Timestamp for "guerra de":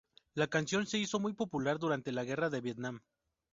2.23-2.59